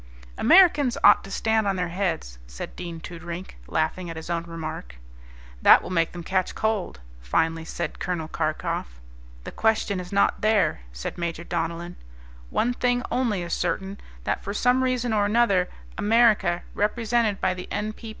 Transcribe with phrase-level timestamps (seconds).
[0.35, 4.95] "Americans ought to stand on their heads," said Dean Toodrink, laughing at his own remark.
[5.61, 8.27] "That will make them catch cold," finally said Col.
[8.27, 8.99] Karkof.
[9.43, 11.97] "The question is not there," said Major Donellan.
[12.49, 15.69] "One thing only is certain, that for some reason or another
[15.99, 17.93] America, represented by the N.